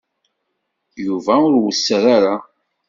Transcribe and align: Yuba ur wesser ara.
Yuba 1.05 1.33
ur 1.47 1.53
wesser 1.61 2.03
ara. 2.15 2.35